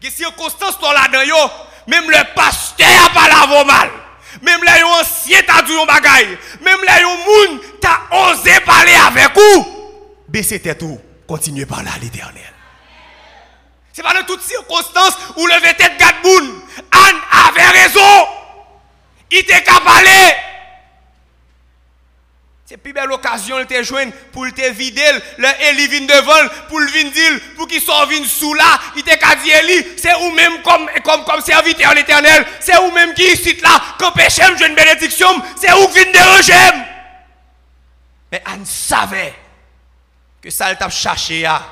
[0.00, 1.52] Il y a des circonstances là-dedans,
[1.86, 4.07] même le pasteur a parlé avant mal.
[4.42, 6.38] Même là, un ancien t'a dit un bagaille.
[6.60, 9.66] Même là, un moun t'a osé parler avec vous.
[10.28, 10.98] Baissez tête tout.
[11.26, 12.42] Continuez par là l'éternel.
[13.92, 16.60] C'est pas dans toutes circonstances où le tête Gadboun.
[16.92, 17.16] Anne
[17.48, 18.28] avait raison.
[19.30, 19.80] Il était qu'à
[22.68, 25.00] C'est plus belle occasion de joindre pour te vider.
[25.38, 28.78] Le Eli vient devant pour le dire pour qu'il soit sous là.
[28.94, 32.44] Il te dit Eli, c'est ou même comme, comme, comme serviteur l'éternel.
[32.60, 33.80] C'est ou même qui ici là.
[33.98, 35.28] Quand péché, je une bénédiction.
[35.56, 36.76] C'est où vient déranger.
[38.30, 39.32] Mais Anne savait
[40.42, 41.62] que ça, elle t'a cherché à.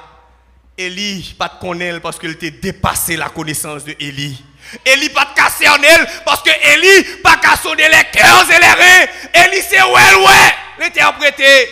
[0.78, 4.42] Eli, pas de connaître parce qu'elle t'a dépassé la connaissance de Eli.
[4.85, 8.66] Eli pas de casser en elle parce que Eli pas cassonner les cœurs et les
[8.66, 9.07] reins.
[9.35, 10.14] Eli c'est ouais?
[10.14, 11.68] Ouais l'interpréter.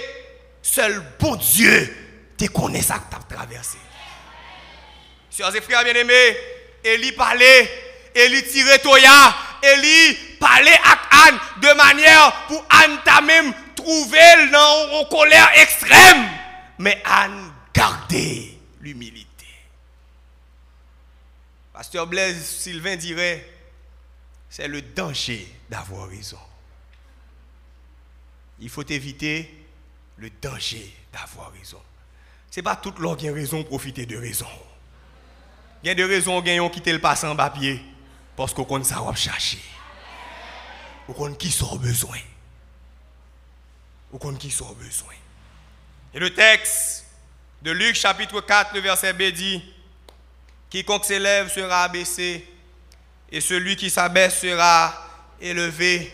[0.62, 1.96] Seul bon Dieu
[2.37, 3.78] te connaît ça que tu as traversé.
[5.37, 6.37] Chers et frères bien-aimés,
[6.85, 7.70] Élie parlait,
[8.14, 14.18] Élie tirait Toya, Élie parlait à Anne de manière pour Anne t'a même trouvé
[14.52, 16.28] dans une colère extrême.
[16.78, 19.23] Mais Anne gardait l'humilité.
[21.85, 23.47] Pasteur Blaise Sylvain dirait,
[24.49, 26.38] c'est le danger d'avoir raison
[28.61, 29.66] il faut éviter
[30.16, 31.81] le danger d'avoir raison.
[32.51, 34.49] Ce n'est pas tout le qui a raison profiter de raison.
[35.83, 37.83] Il y a des raisons qui ont quitté le passant en papier
[38.37, 39.61] parce qu'on connaît ça va chercher.
[41.09, 42.18] On qui sont besoin.
[44.12, 45.12] On qui sont besoin.
[46.14, 47.05] Et le texte
[47.62, 49.62] de Luc chapitre 4, le verset B dit
[50.70, 52.46] Quiconque s'élève sera abaissé,
[53.31, 54.92] et celui qui s'abaisse sera
[55.40, 56.12] élevé.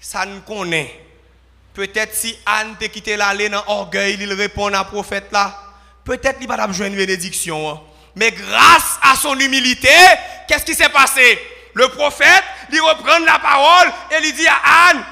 [0.00, 1.04] Ça ne connaît
[1.74, 5.58] Peut-être si Anne te quitté l'aller dans l'orgueil, il répond à prophète là.
[6.04, 7.68] Peut-être qu'il va besoin une bénédiction.
[7.68, 7.80] Hein.
[8.14, 9.88] Mais grâce à son humilité,
[10.46, 11.40] qu'est-ce qui s'est passé?
[11.72, 15.04] Le prophète, il reprend la parole et il dit à Anne,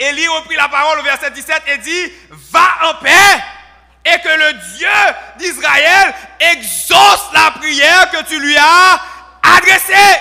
[0.00, 3.42] il reprit la parole au verset 17 et dit, va en paix
[4.06, 4.88] et que le Dieu
[5.38, 9.00] d'Israël exauce la prière que tu lui as
[9.42, 10.20] adressée.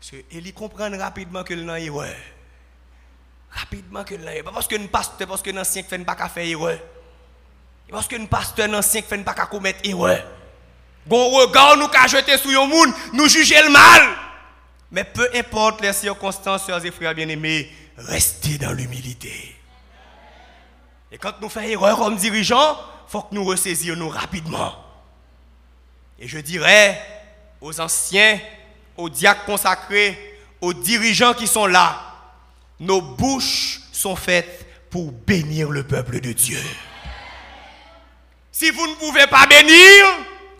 [0.00, 2.14] Parce comprend rapidement que le erreur.
[3.50, 6.46] Rapidement que le Pas parce que nous pasteur, parce que nous ancien fait pas faire
[6.46, 6.78] erreur.
[7.90, 10.24] Parce que nous pasteur, nous ancien fait pas commettre erreur.
[11.06, 14.02] Bon regard nous qu'a jeter sur le monde, nous juger le mal.
[14.90, 19.53] Mais peu importe les circonstances, chers et frères bien-aimés, restez dans l'humilité.
[21.14, 24.74] Et quand nous faisons erreur comme dirigeants, il faut que nous ressaisissions rapidement.
[26.18, 27.00] Et je dirais
[27.60, 28.40] aux anciens
[28.96, 32.00] aux diacres consacrés, aux dirigeants qui sont là,
[32.80, 36.58] nos bouches sont faites pour bénir le peuple de Dieu.
[38.50, 40.04] Si vous ne pouvez pas bénir,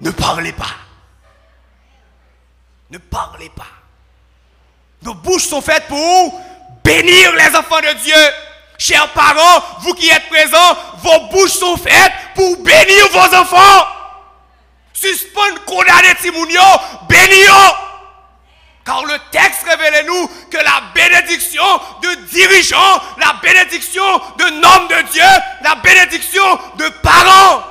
[0.01, 0.77] ne parlez pas.
[2.91, 3.67] Ne parlez pas.
[5.03, 6.41] Nos bouches sont faites pour
[6.85, 8.15] bénir les enfants de Dieu.
[8.79, 13.87] Chers parents, vous qui êtes présents, vos bouches sont faites pour bénir vos enfants.
[14.93, 16.61] Suspendre, condamner Timounio,
[17.09, 17.53] bénir.
[18.85, 21.65] Car le texte révèle nous que la bénédiction
[22.03, 25.23] de dirigeants, la bénédiction de noms de Dieu,
[25.63, 26.45] la bénédiction
[26.77, 27.65] de parents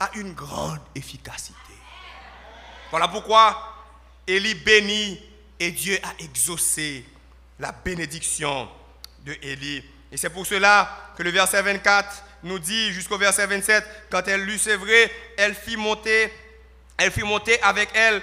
[0.00, 1.54] a une grande efficacité.
[2.90, 3.74] Voilà pourquoi
[4.26, 5.20] Élie bénit
[5.60, 7.04] et Dieu a exaucé
[7.58, 8.68] la bénédiction
[9.24, 9.84] de Élie.
[10.12, 14.44] Et c'est pour cela que le verset 24 nous dit jusqu'au verset 27, quand elle
[14.44, 16.32] lut c'est vrai, elle fit monter
[16.98, 18.22] elle fit monter avec elle,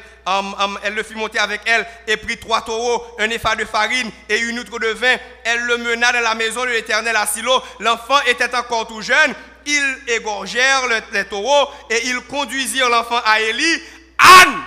[0.83, 4.39] elle le fit monter avec elle et prit trois taureaux, un effet de farine et
[4.39, 5.15] une outre de vin.
[5.43, 7.61] Elle le mena dans la maison de l'Éternel à Silo.
[7.79, 9.35] L'enfant était encore tout jeune.
[9.67, 13.81] Ils égorgèrent les taureaux et ils conduisirent l'enfant à Élie.
[14.17, 14.57] Anne,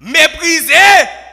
[0.00, 0.74] méprisée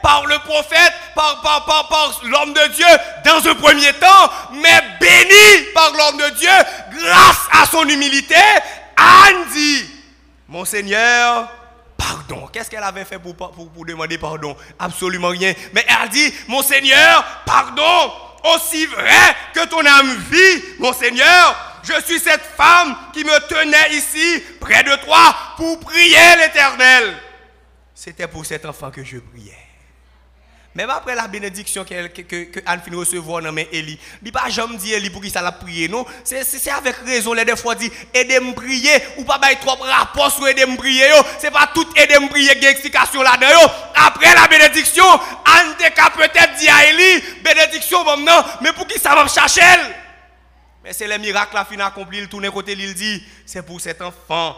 [0.02, 2.86] par le prophète, par, par, par, par l'homme de Dieu
[3.24, 6.48] dans un premier temps, mais bénie par l'homme de Dieu
[6.92, 8.34] grâce à son humilité,
[8.96, 9.84] Anne dit,
[10.48, 11.48] mon Seigneur,
[11.96, 12.48] pardon.
[12.52, 14.56] Qu'est-ce qu'elle avait fait pour, pour, demander pardon?
[14.78, 15.52] Absolument rien.
[15.74, 18.12] Mais elle dit, mon Seigneur, pardon.
[18.54, 23.96] Aussi vrai que ton âme vit, mon Seigneur, je suis cette femme qui me tenait
[23.96, 27.16] ici, près de toi, pour prier l'Éternel.
[27.98, 29.56] C'était pour cet enfant que je priais.
[30.74, 34.50] Même après la bénédiction que, que, que Anne finit recevoir dans mes Élie, il pas
[34.50, 36.04] jamais dit Élie pour qui ça l'a prié, non?
[36.22, 40.46] C'est avec raison, les deux fois dit, aidez-moi prier, ou pas bail trop rapport sur
[40.46, 45.06] aidez-moi prier, c'est pas tout aidez-moi prier qui explication là-dedans, Après la bénédiction,
[45.46, 49.62] Anne peut-être dit à Élie, bénédiction, non, mais pour qui ça va me chercher?
[50.84, 54.02] Mais c'est le miracle la fin accompli, il tourne côté, il dit, c'est pour cet
[54.02, 54.54] enfant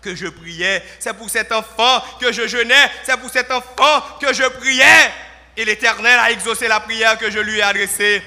[0.00, 4.32] que je priais, c'est pour cet enfant que je jeûnais, c'est pour cet enfant que
[4.32, 5.10] je priais
[5.56, 8.22] et l'Éternel a exaucé la prière que je lui ai adressée.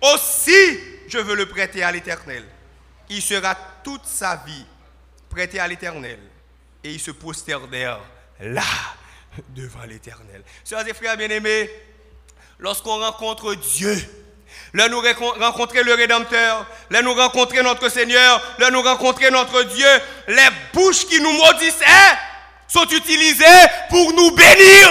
[0.00, 2.44] Aussi, je veux le prêter à l'Éternel.
[3.10, 4.64] Il sera toute sa vie
[5.28, 6.18] prêté à l'Éternel.
[6.84, 8.00] Et il se prosternèrent
[8.40, 8.64] là,
[9.50, 10.42] devant l'Éternel.
[10.64, 11.70] Sœurs et frères bien-aimés,
[12.58, 13.94] lorsqu'on rencontre Dieu,
[14.74, 15.02] là nous
[15.38, 19.88] rencontrer le Rédempteur, là nous rencontrer notre Seigneur, là nous rencontrer notre Dieu,
[20.28, 22.18] les bouches qui nous maudissaient
[22.68, 23.44] sont utilisées
[23.90, 24.88] pour nous bénir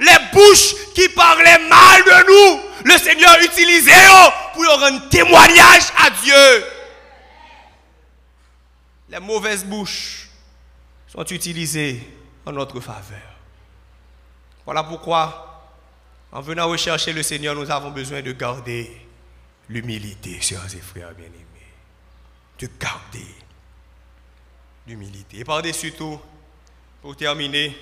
[0.00, 3.92] les bouches qui parlaient mal de nous, le Seigneur utilisait
[4.54, 6.64] pour rendre témoignage à Dieu.
[9.10, 10.30] Les mauvaises bouches
[11.06, 12.00] sont utilisées
[12.46, 13.18] en notre faveur.
[14.64, 15.49] Voilà pourquoi,
[16.32, 18.90] en venant rechercher le Seigneur, nous avons besoin de garder
[19.68, 21.36] l'humilité, chers et frères bien-aimés.
[22.58, 23.26] De garder
[24.86, 25.38] l'humilité.
[25.38, 26.20] Et par-dessus tout,
[27.02, 27.76] pour terminer,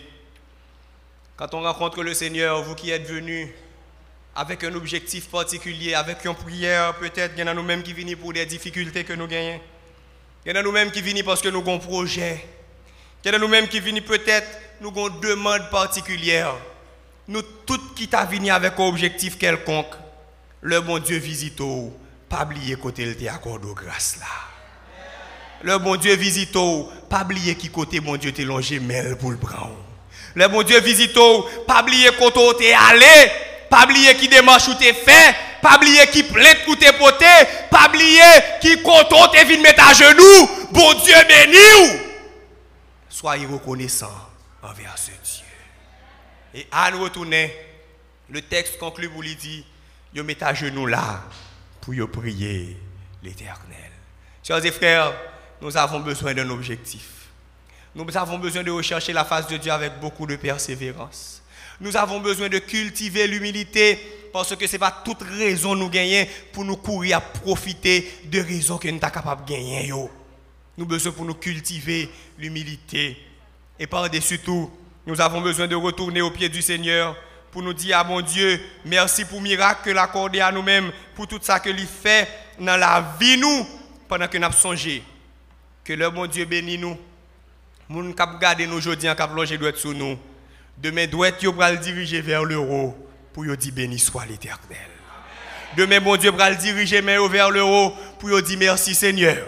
[1.36, 3.48] quand on rencontre le Seigneur, vous qui êtes venus
[4.34, 8.16] avec un objectif particulier, avec une prière, peut-être, il y en a nous-mêmes qui viennent
[8.16, 9.60] pour des difficultés que nous gagnons.
[10.46, 12.46] Il y en a nous-mêmes qui viennent parce que nous avons un projet.
[13.24, 14.48] Il y en a nous-mêmes qui viennent peut-être,
[14.80, 16.54] nous avons une demande particulière.
[17.28, 19.94] Nous tous qui t'a venu avec un objectif quelconque,
[20.62, 21.62] le bon Dieu visite
[22.28, 24.26] pas oublier côté le de grâce là.
[25.62, 26.56] Le bon Dieu visite
[27.10, 29.38] pas oublier qui côté mon Dieu t'es longé mêle pour le.
[30.34, 31.18] Le bon Dieu visite,
[31.66, 33.30] pas oublier quand tu es allé,
[33.68, 37.26] pas oublier qui démarche ou t'es fait, pas oublier qui plainte ou t'es poté,
[37.70, 38.20] pas oublier
[38.60, 40.50] qui content t'es venu mettre à genoux.
[40.70, 41.98] Bon Dieu béni
[43.08, 44.06] Soyez reconnaissants
[44.62, 45.47] envers ce Dieu.
[46.54, 47.54] Et à nous retourner,
[48.30, 49.64] le texte conclut pour lui dire,
[50.14, 51.24] yo met à genoux là
[51.80, 52.76] pour y prier
[53.22, 53.90] l'éternel.
[54.42, 55.12] Chers et frères,
[55.60, 57.18] nous avons besoin d'un objectif.
[57.94, 61.42] Nous avons besoin de rechercher la face de Dieu avec beaucoup de persévérance.
[61.80, 63.98] Nous avons besoin de cultiver l'humilité
[64.32, 68.40] parce que ce n'est pas toute raison nous gagner pour nous courir à profiter de
[68.40, 69.88] raisons que nous sommes capables de gagner.
[69.88, 70.08] Nous
[70.78, 72.08] avons besoin pour nous cultiver
[72.38, 73.16] l'humilité.
[73.78, 74.70] Et par-dessus tout,
[75.08, 77.16] nous avons besoin de retourner au pied du Seigneur
[77.50, 81.26] pour nous dire à mon Dieu, merci pour le miracle que accordé à nous-mêmes, pour
[81.26, 82.28] tout ça que lui fait
[82.60, 83.66] dans la vie nous,
[84.06, 85.02] pendant que nous avons songé.
[85.82, 86.98] Que le bon Dieu bénisse nous
[87.88, 90.18] moun kap gade nous aujourd'hui kap longer doit sur nous.
[90.76, 92.94] Demain doit yo pral diriger vers l'euro
[93.32, 94.90] pour yo dire béni soit l'Éternel.
[95.74, 99.38] Demain bon Dieu pral diriger mais vers l'euro pour yo dire merci Seigneur.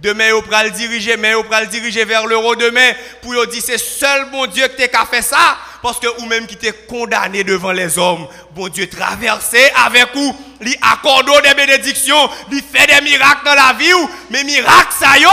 [0.00, 4.30] Demain yo pral diriger mais yo pral diriger vers l'euro demain pour dire c'est seul
[4.30, 7.98] bon Dieu qui t'a fait ça parce que ou même qui t'es condamné devant les
[7.98, 13.54] hommes, bon Dieu traversé avec vous, lui accorde des bénédictions, lui fait des miracles dans
[13.54, 13.92] la vie
[14.30, 15.28] mais miracles ça yo,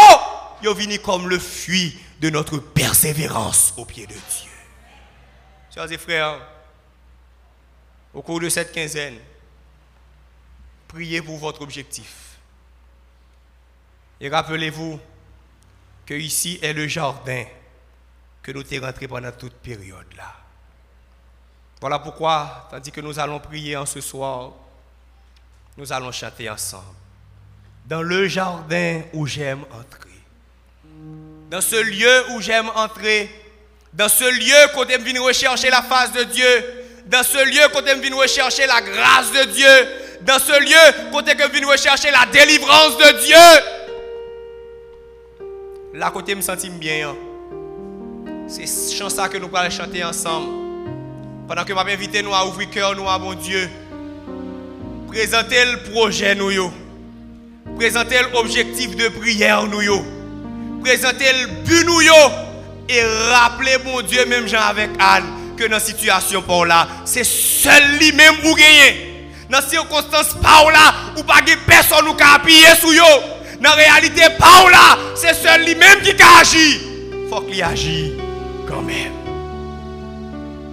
[0.62, 4.52] yo vini comme le fuit de notre persévérance au pied de Dieu.
[5.74, 6.40] Chers et frères,
[8.14, 9.18] au cours de cette quinzaine,
[10.90, 12.27] priez pour votre objectif.
[14.20, 15.00] Et rappelez-vous
[16.06, 17.44] que ici est le jardin
[18.42, 20.34] que nous sommes rentrés pendant toute période là.
[21.80, 24.54] Voilà pourquoi, tandis que nous allons prier en ce soir,
[25.78, 26.84] nous allons chanter ensemble.
[27.86, 30.10] Dans le jardin où j'aime entrer.
[31.52, 33.30] Dans ce lieu où j'aime entrer.
[33.94, 36.86] Dans ce lieu qu'on aime venir rechercher la face de Dieu.
[37.06, 39.88] Dans ce lieu qu'on aime venir rechercher la grâce de Dieu.
[40.22, 43.87] Dans ce lieu qu'on aime venir rechercher la délivrance de Dieu.
[45.94, 47.10] Là, côté me sentir bien.
[47.10, 47.16] Hein.
[48.48, 50.48] C'est chant ça que nous allons chanter ensemble.
[51.48, 53.70] Pendant que je invité nous à ouvrir cœur nous à mon Dieu.
[55.08, 56.72] Présenter le projet nous yo.
[58.34, 60.04] L'objectif de prière nous yo.
[60.84, 62.14] Le but nous yo.
[62.90, 65.26] Et rappeler mon Dieu même Jean avec Anne
[65.58, 69.26] que dans situation par là, c'est seul lui-même pour gagner.
[69.50, 73.37] Dans circonstance par là, ou pas personne nous qui appuyer sur yo.
[73.62, 76.80] Dans la réalité par là, c'est seul lui-même qui agit.
[77.30, 78.14] Faut qu'il agisse
[78.68, 79.14] quand même.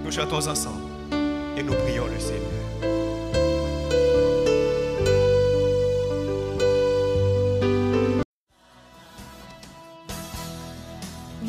[0.03, 0.81] Nous chantons ensemble
[1.57, 2.45] et nous prions le Seigneur.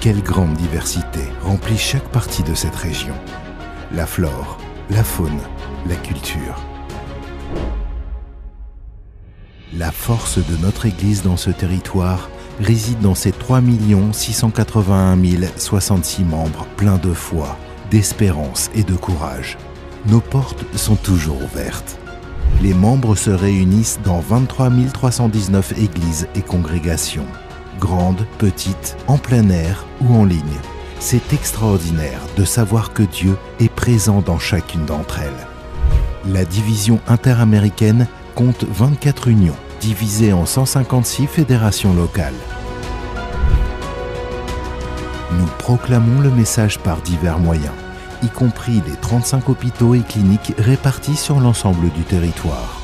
[0.00, 3.14] Quelle grande diversité remplit chaque partie de cette région.
[3.92, 4.58] La flore,
[4.88, 5.40] la faune,
[5.86, 6.56] la culture.
[9.72, 12.28] La force de notre Église dans ce territoire
[12.60, 13.60] réside dans ses 3
[14.12, 15.16] 681
[15.56, 17.58] 066 membres pleins de foi,
[17.90, 19.56] d'espérance et de courage
[20.06, 21.98] nos portes sont toujours ouvertes.
[22.62, 27.26] Les membres se réunissent dans 23 319 églises et congrégations,
[27.78, 30.40] grandes, petites, en plein air ou en ligne.
[30.98, 36.32] C'est extraordinaire de savoir que Dieu est présent dans chacune d'entre elles.
[36.32, 42.34] La division interaméricaine compte 24 unions, divisées en 156 fédérations locales.
[45.38, 47.72] Nous proclamons le message par divers moyens
[48.22, 52.80] y compris les 35 hôpitaux et cliniques répartis sur l'ensemble du territoire.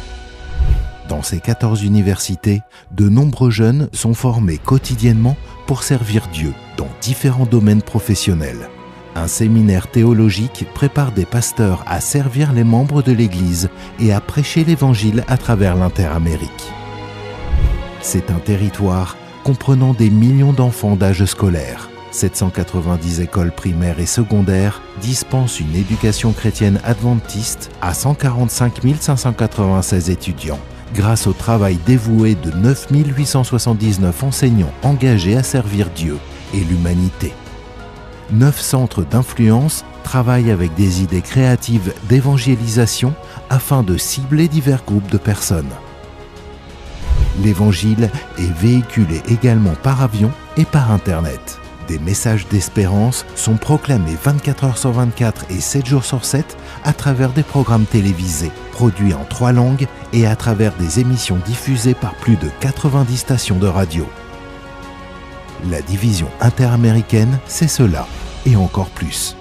[1.09, 5.37] Dans ces 14 universités, de nombreux jeunes sont formés quotidiennement
[5.67, 8.69] pour servir Dieu dans différents domaines professionnels.
[9.15, 14.65] Un séminaire théologique prépare des pasteurs à servir les membres de l'Église et à prêcher
[14.65, 16.73] l'Évangile à travers l'Interamérique.
[18.09, 25.59] C'est un territoire comprenant des millions d'enfants d'âge scolaire 790 écoles primaires et secondaires dispensent
[25.59, 30.61] une éducation chrétienne adventiste à 145 596 étudiants
[30.95, 36.17] grâce au travail dévoué de 9 879 enseignants engagés à servir Dieu
[36.55, 37.33] et l'humanité.
[38.31, 43.15] Neuf centres d'influence travaillent avec des idées créatives d'évangélisation
[43.51, 45.73] afin de cibler divers groupes de personnes.
[47.43, 51.59] L'évangile est véhiculé également par avion et par Internet.
[51.89, 56.93] Des messages d'espérance sont proclamés 24 heures sur 24 et 7 jours sur 7 à
[56.93, 62.15] travers des programmes télévisés, produits en trois langues et à travers des émissions diffusées par
[62.17, 64.07] plus de 90 stations de radio.
[65.71, 68.07] La division interaméricaine, c'est cela,
[68.47, 69.37] et encore plus.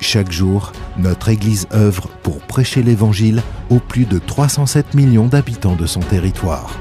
[0.00, 5.86] Chaque jour, notre Église œuvre pour prêcher l'Évangile aux plus de 307 millions d'habitants de
[5.86, 6.78] son territoire.